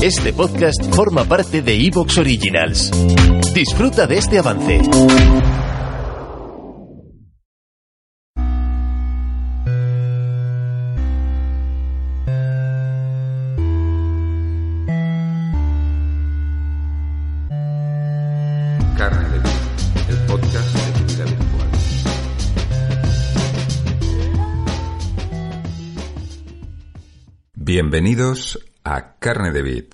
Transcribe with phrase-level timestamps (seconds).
[0.00, 2.92] Este podcast forma parte de Evox Originals.
[3.52, 4.78] Disfruta de este avance.
[18.96, 19.50] Carne de Vida,
[20.10, 21.68] el podcast de tu vida virtual.
[27.56, 28.60] Bienvenidos
[28.90, 29.84] a Carne de Vid.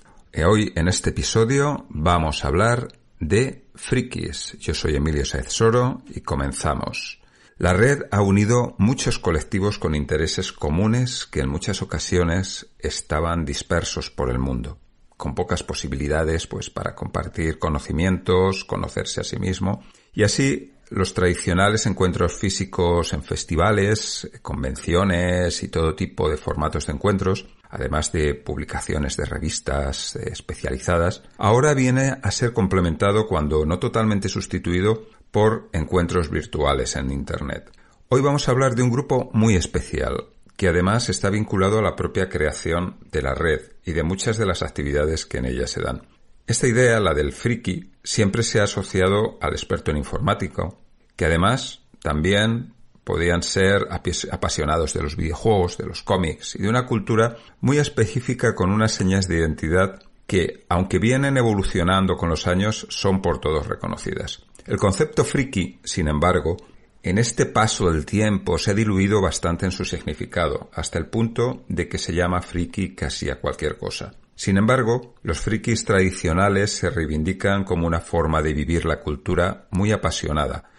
[0.47, 2.87] Hoy en este episodio vamos a hablar
[3.19, 4.57] de frikis.
[4.57, 7.19] Yo soy Emilio Saez Soro y comenzamos.
[7.57, 14.09] La red ha unido muchos colectivos con intereses comunes que en muchas ocasiones estaban dispersos
[14.09, 14.79] por el mundo,
[15.17, 21.85] con pocas posibilidades pues para compartir conocimientos, conocerse a sí mismo y así los tradicionales
[21.85, 29.17] encuentros físicos en festivales, convenciones y todo tipo de formatos de encuentros, además de publicaciones
[29.17, 36.29] de revistas eh, especializadas, ahora viene a ser complementado cuando no totalmente sustituido por encuentros
[36.29, 37.69] virtuales en Internet.
[38.07, 41.97] Hoy vamos a hablar de un grupo muy especial, que además está vinculado a la
[41.97, 45.81] propia creación de la red y de muchas de las actividades que en ella se
[45.81, 46.03] dan.
[46.47, 50.79] Esta idea, la del friki, siempre se ha asociado al experto en informático,
[51.17, 52.74] que además también
[53.05, 53.87] podían ser
[54.31, 58.91] apasionados de los videojuegos, de los cómics y de una cultura muy específica con unas
[58.91, 64.43] señas de identidad que, aunque vienen evolucionando con los años, son por todos reconocidas.
[64.65, 66.57] El concepto friki, sin embargo,
[67.03, 71.63] en este paso del tiempo se ha diluido bastante en su significado, hasta el punto
[71.69, 74.13] de que se llama friki casi a cualquier cosa.
[74.33, 79.91] Sin embargo, los frikis tradicionales se reivindican como una forma de vivir la cultura muy
[79.91, 80.71] apasionada,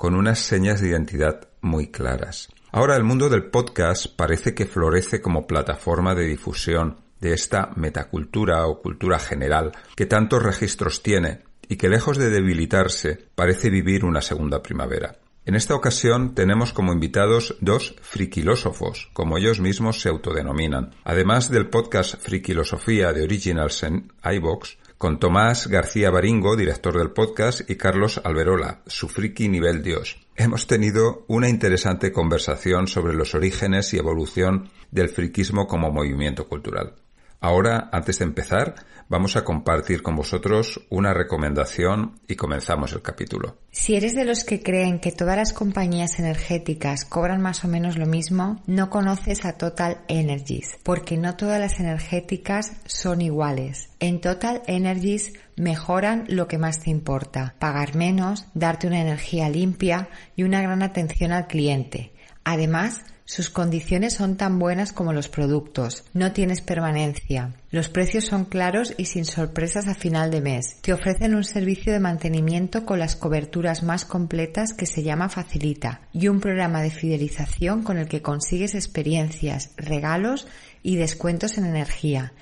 [0.00, 2.48] con unas señas de identidad muy claras.
[2.72, 8.66] Ahora el mundo del podcast parece que florece como plataforma de difusión de esta metacultura
[8.66, 14.22] o cultura general que tantos registros tiene y que lejos de debilitarse parece vivir una
[14.22, 15.18] segunda primavera.
[15.44, 21.68] En esta ocasión tenemos como invitados dos friquilósofos, como ellos mismos se autodenominan, además del
[21.68, 28.20] podcast Friquilosofía de Originals en iVox, con Tomás García Baringo, director del podcast, y Carlos
[28.22, 30.18] Alberola, su friki nivel Dios.
[30.36, 36.96] Hemos tenido una interesante conversación sobre los orígenes y evolución del friquismo como movimiento cultural.
[37.42, 38.74] Ahora, antes de empezar,
[39.08, 43.56] vamos a compartir con vosotros una recomendación y comenzamos el capítulo.
[43.70, 47.96] Si eres de los que creen que todas las compañías energéticas cobran más o menos
[47.96, 53.88] lo mismo, no conoces a Total Energies, porque no todas las energéticas son iguales.
[54.00, 60.10] En Total Energies mejoran lo que más te importa, pagar menos, darte una energía limpia
[60.36, 62.12] y una gran atención al cliente.
[62.44, 66.02] Además, sus condiciones son tan buenas como los productos.
[66.14, 67.54] No tienes permanencia.
[67.70, 70.78] Los precios son claros y sin sorpresas a final de mes.
[70.80, 76.00] Te ofrecen un servicio de mantenimiento con las coberturas más completas que se llama Facilita
[76.12, 80.48] y un programa de fidelización con el que consigues experiencias, regalos
[80.82, 82.32] y descuentos en energía.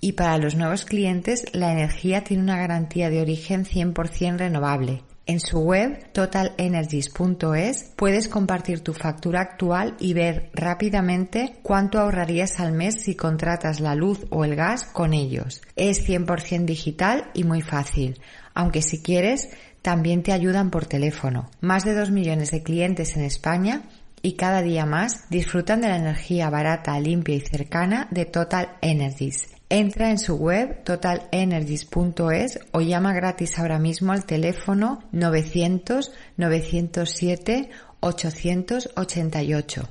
[0.00, 5.02] Y para los nuevos clientes, la energía tiene una garantía de origen 100% renovable.
[5.28, 12.72] En su web totalenergies.es puedes compartir tu factura actual y ver rápidamente cuánto ahorrarías al
[12.72, 15.60] mes si contratas la luz o el gas con ellos.
[15.76, 18.18] Es 100% digital y muy fácil,
[18.54, 19.50] aunque si quieres
[19.82, 21.50] también te ayudan por teléfono.
[21.60, 23.82] Más de 2 millones de clientes en España
[24.22, 29.57] y cada día más disfrutan de la energía barata, limpia y cercana de Total Energies.
[29.70, 37.68] Entra en su web totalenergies.es o llama gratis ahora mismo al teléfono 900 907
[38.00, 39.88] 888.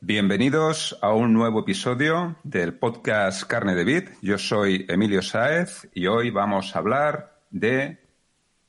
[0.00, 4.08] Bienvenidos a un nuevo episodio del podcast Carne de Vid.
[4.22, 8.00] Yo soy Emilio Sáez y hoy vamos a hablar de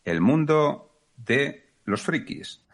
[0.05, 2.66] el mundo de los frikis.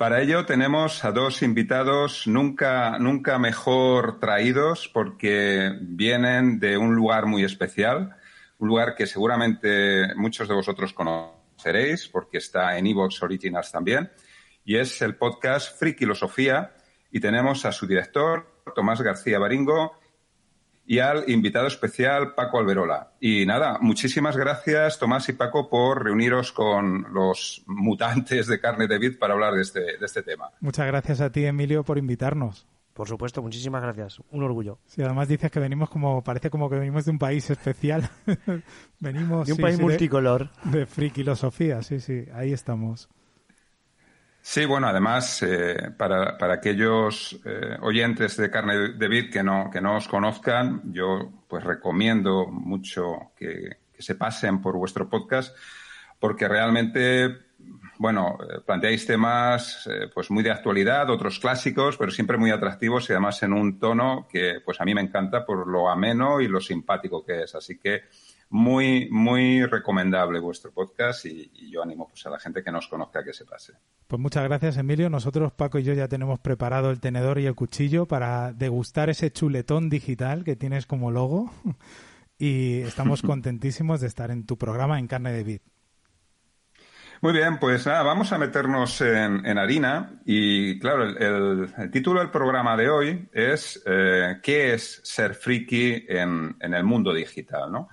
[0.00, 7.26] Para ello tenemos a dos invitados nunca, nunca mejor traídos porque vienen de un lugar
[7.26, 8.16] muy especial,
[8.56, 14.10] un lugar que seguramente muchos de vosotros conoceréis porque está en Evox Originals también,
[14.64, 16.72] y es el podcast Frikilosofía
[17.12, 20.00] y tenemos a su director, Tomás García Baringo,
[20.90, 23.12] y al invitado especial Paco Alberola.
[23.20, 28.98] Y nada, muchísimas gracias Tomás y Paco por reuniros con los mutantes de carne de
[28.98, 30.50] vid para hablar de este, de este tema.
[30.58, 32.66] Muchas gracias a ti, Emilio, por invitarnos.
[32.92, 34.20] Por supuesto, muchísimas gracias.
[34.32, 34.80] Un orgullo.
[34.84, 38.10] Sí, además dices que venimos como, parece como que venimos de un país especial.
[38.98, 40.50] venimos de un sí, país sí, multicolor.
[40.64, 43.08] De, de frikilosofía, sí, sí, ahí estamos.
[44.52, 49.70] Sí, bueno, además, eh, para, para, aquellos eh, oyentes de carne de vid que no,
[49.70, 55.56] que no os conozcan, yo pues recomiendo mucho que, se pasen por vuestro podcast
[56.18, 57.28] porque realmente,
[57.98, 63.12] bueno, eh, planteáis temas pues muy de actualidad, otros clásicos, pero siempre muy atractivos y
[63.12, 66.60] además en un tono que pues a mí me encanta por lo ameno y lo
[66.60, 67.54] simpático que es.
[67.54, 68.02] Así que
[68.50, 73.24] muy, muy recomendable vuestro podcast y, yo animo pues, a la gente que nos conozca
[73.24, 73.74] que se pase.
[74.08, 75.08] Pues muchas gracias, Emilio.
[75.08, 79.30] Nosotros, Paco y yo, ya tenemos preparado el tenedor y el cuchillo para degustar ese
[79.30, 81.52] chuletón digital que tienes como logo
[82.38, 85.60] y estamos contentísimos de estar en tu programa en carne de vid.
[87.22, 92.78] Muy bien, pues nada, vamos a meternos en, harina y claro, el, título del programa
[92.78, 97.70] de hoy es eh, ¿qué es ser friki en, en el mundo digital?
[97.70, 97.90] ¿no?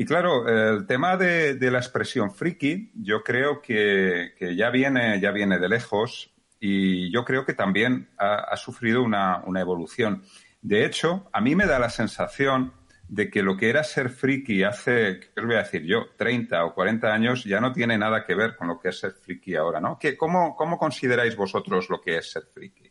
[0.00, 5.58] Y claro, el tema de, la expresión friki, yo creo que, ya, viene, ya viene
[5.58, 10.22] de lejos y yo creo que también ha, sufrido una, evolución.
[10.62, 12.74] De hecho, a mí me da la sensación
[13.08, 16.10] de que lo que era ser friki hace, ¿qué os voy a decir yo?
[16.16, 19.14] 30 o 40 años ya no tiene nada que ver con lo que es ser
[19.14, 19.98] friki ahora, ¿no?
[19.98, 22.88] ¿Qué, cómo, ¿Cómo consideráis vosotros lo que es ser friki?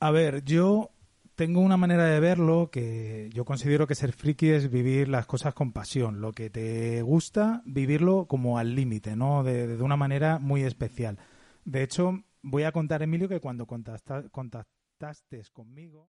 [0.00, 0.90] A ver, yo
[1.34, 5.54] tengo una manera de verlo que yo considero que ser friki es vivir las cosas
[5.54, 6.20] con pasión.
[6.20, 9.42] Lo que te gusta, vivirlo como al límite, ¿no?
[9.42, 11.18] De, de, una manera muy especial.
[11.64, 16.08] De hecho, voy a contar, Emilio, que cuando contactaste conmigo.